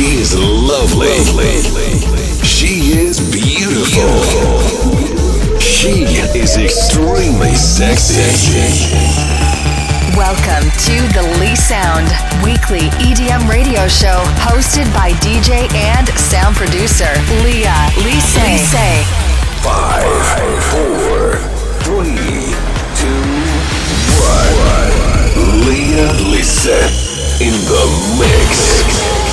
[0.00, 1.12] She is lovely.
[2.42, 4.16] She is beautiful.
[5.60, 8.96] She is extremely sexy.
[10.16, 12.08] Welcome to the Lee Sound
[12.42, 17.12] weekly EDM radio show hosted by DJ and sound producer
[17.44, 18.40] Leah Lise.
[18.40, 19.04] Lise.
[19.60, 20.24] Five,
[20.72, 21.36] four,
[21.84, 22.56] three,
[22.96, 23.22] two,
[24.16, 25.60] one.
[25.68, 29.29] Leah Lissette in the mix.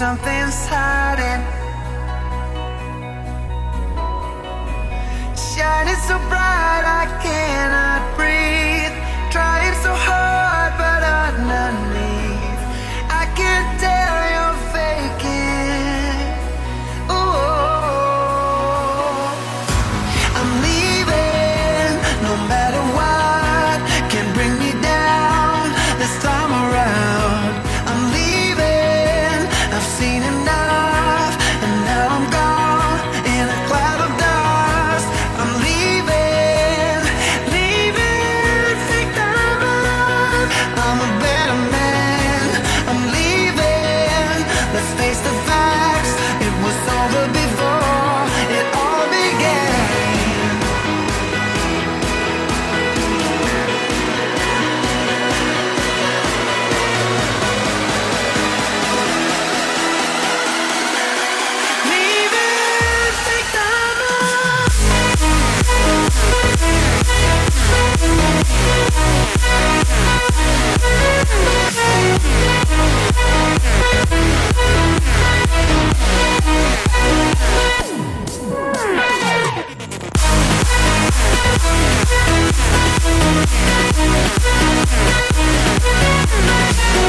[0.00, 1.42] something's hiding.
[5.36, 7.49] Shining so bright I can't.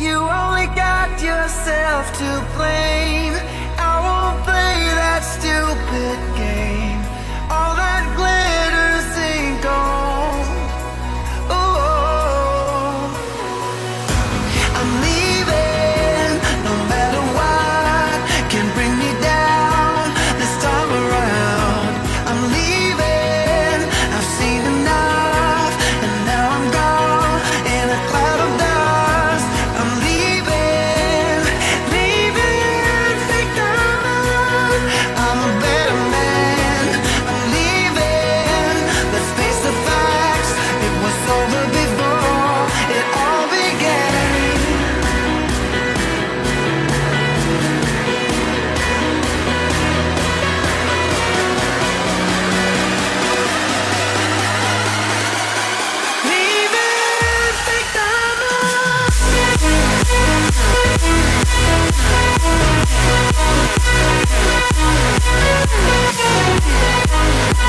[0.00, 3.34] You only got yourself to blame.
[3.76, 6.69] I won't play that stupid game.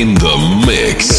[0.00, 1.09] in the mix.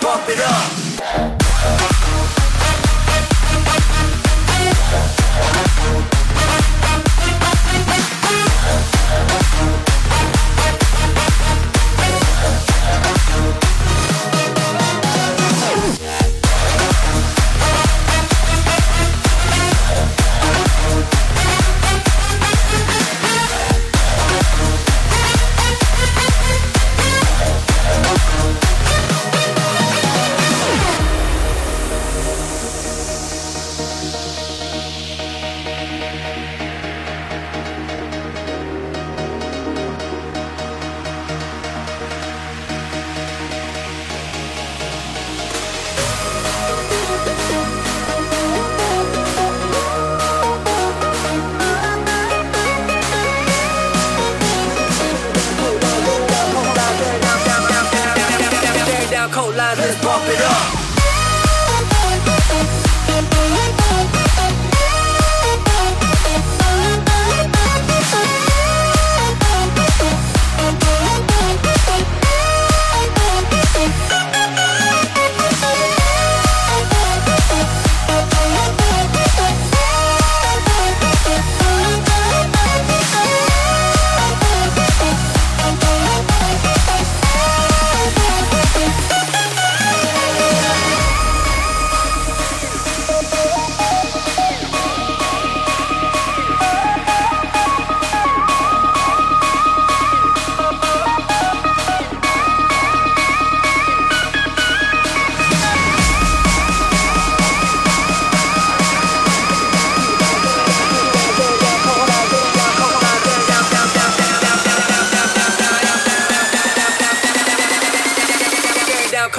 [0.00, 1.99] pump it up.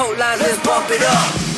[0.10, 1.51] line, let's bump it up.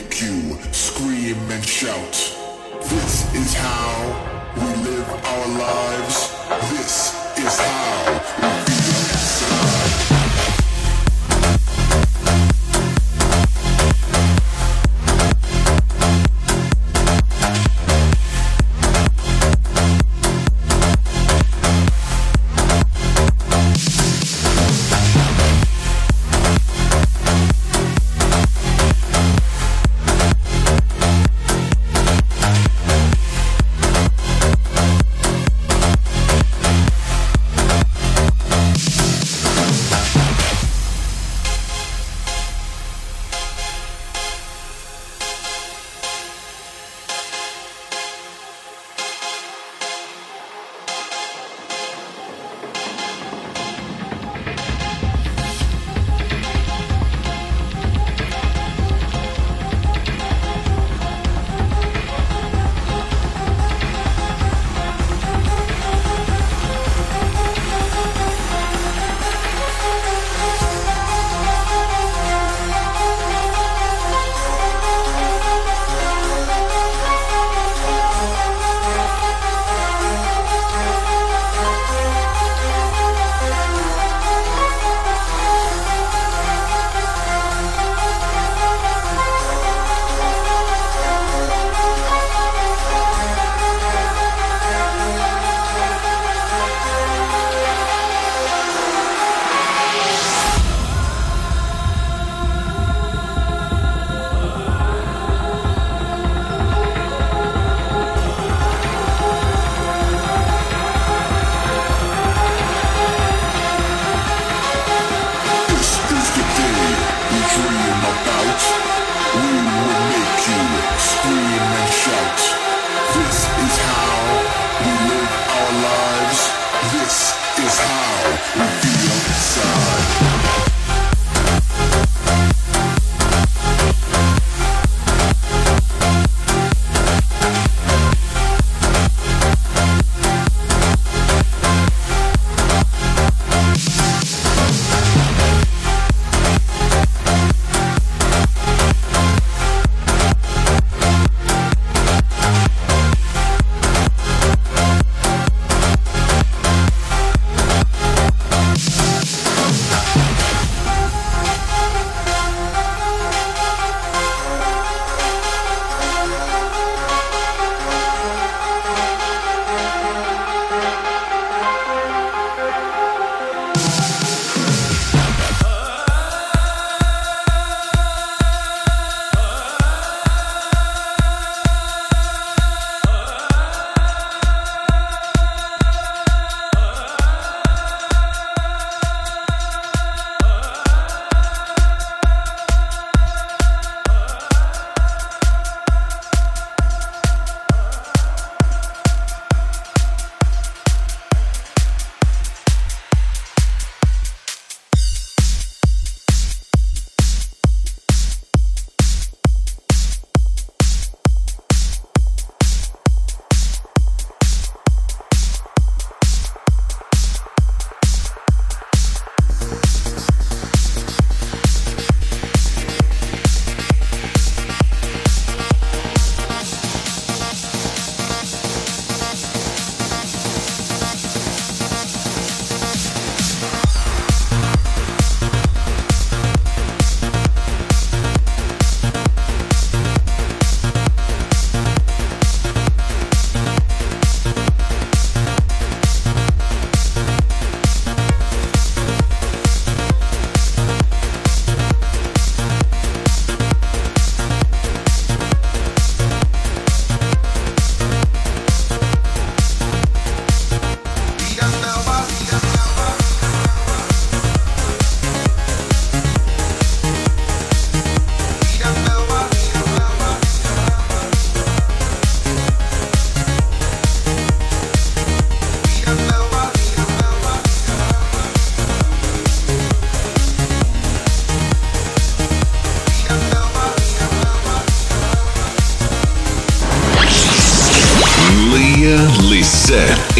[0.00, 2.12] Make you scream and shout.
[2.82, 6.32] This is how we live our lives.
[6.70, 8.19] This is how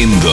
[0.03, 0.30] en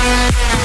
[0.00, 0.57] Yeah.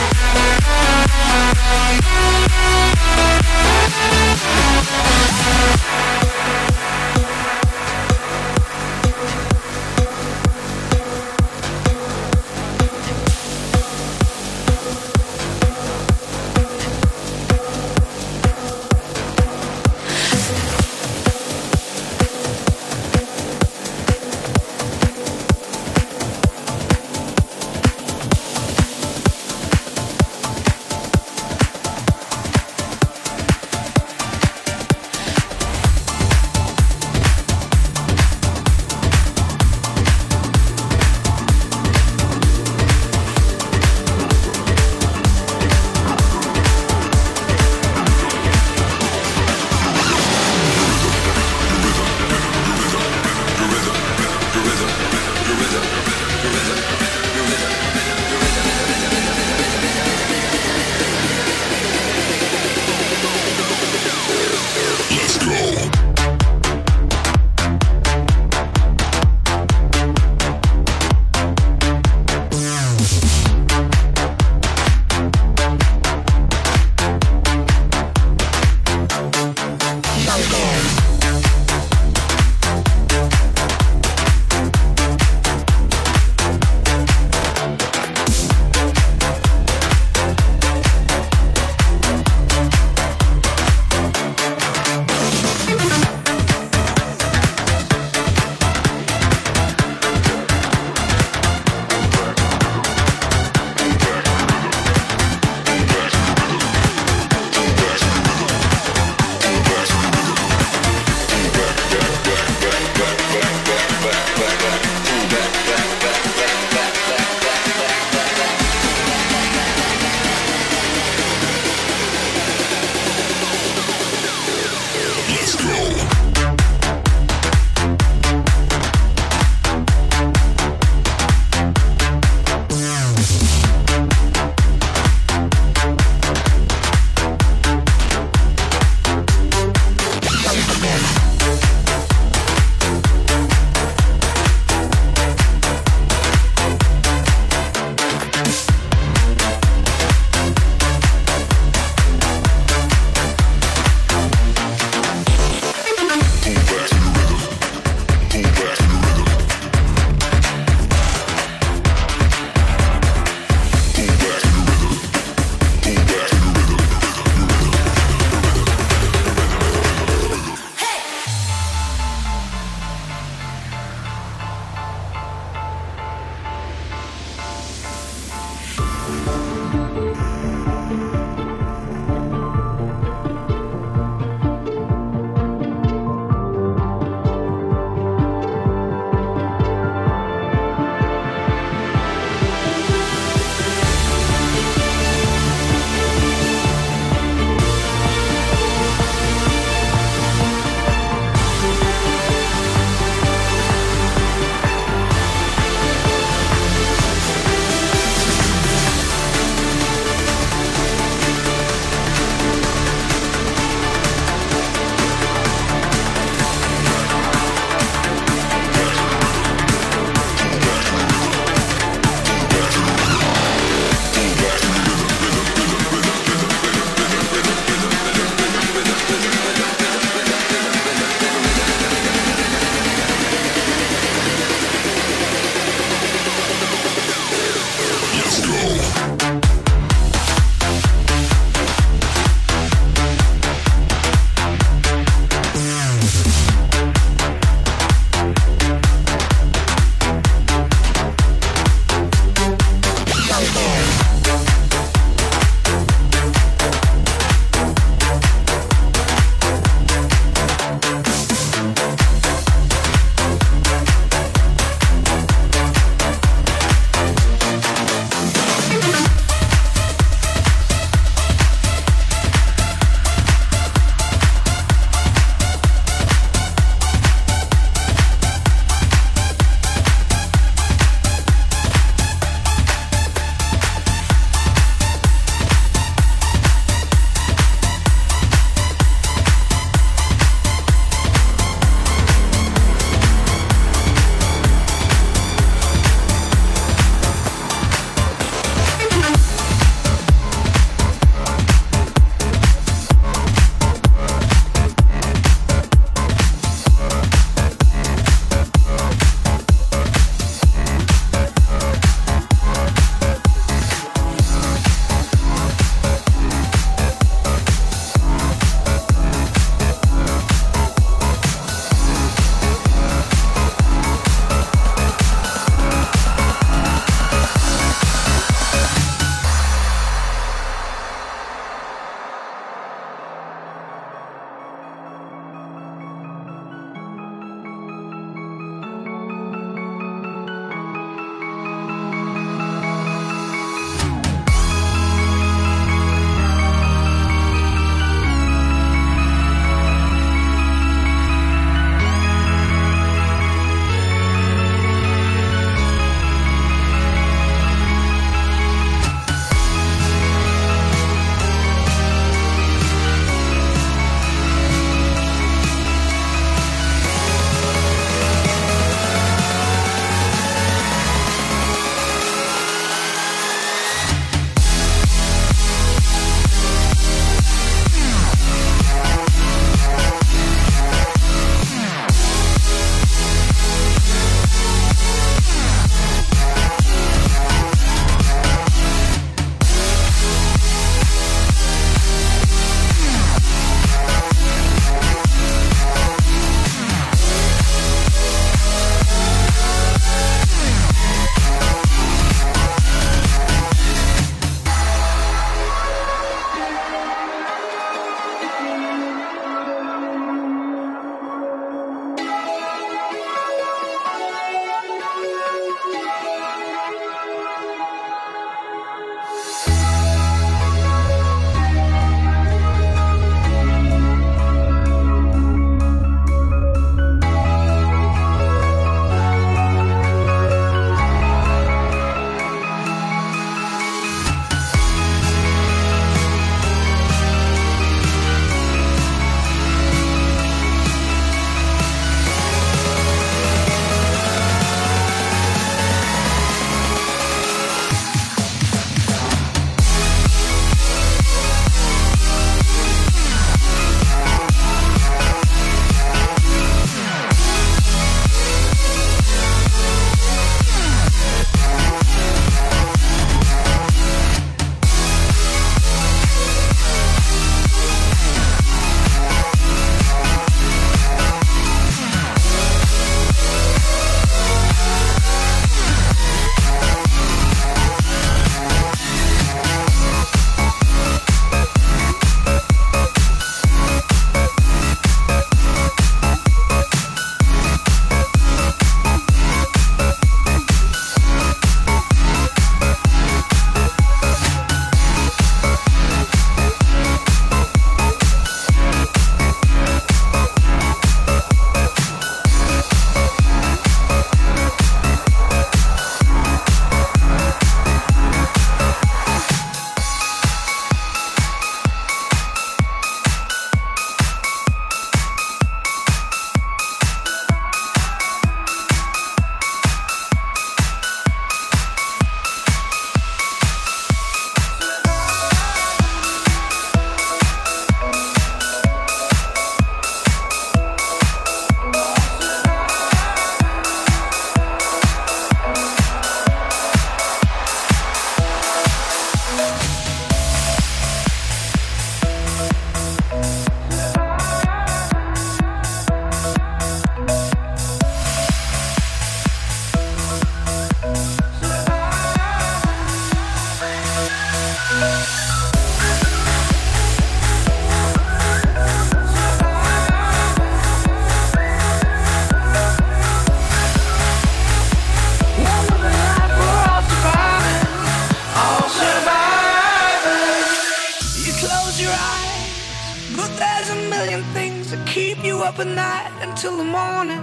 [575.53, 577.21] Up at night until the morning.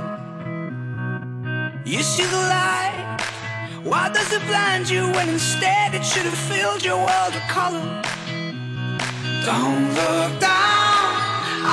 [1.84, 3.18] You see the light.
[3.82, 7.84] Why does it blind you when instead it should have filled your world with color?
[9.44, 11.08] Don't look down.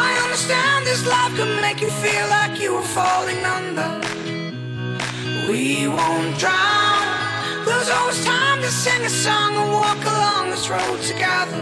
[0.06, 3.90] I understand this life could make you feel like you were falling under.
[5.52, 7.66] We won't drown.
[7.66, 11.60] There's always time to sing a song and walk along this road together.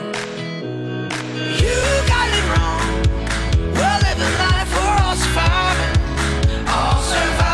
[1.64, 2.15] You
[2.52, 2.86] wrong.
[3.78, 6.68] We're living life, we're all surviving.
[6.68, 7.45] All surviving.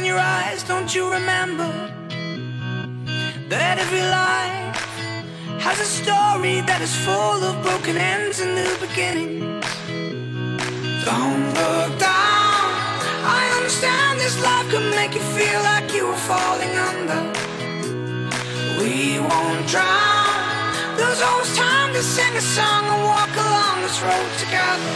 [0.00, 0.62] In your eyes?
[0.62, 1.68] Don't you remember
[3.48, 4.80] that every life
[5.60, 9.66] has a story that is full of broken ends and new beginnings?
[11.04, 12.68] Don't look down.
[13.38, 17.20] I understand this love could make you feel like you were falling under.
[18.80, 20.40] We won't drown.
[20.96, 24.92] There's always time to sing a song and walk along this road together.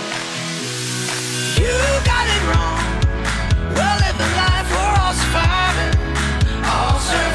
[1.60, 1.76] You
[2.08, 2.93] got it wrong.
[6.74, 7.33] all survive.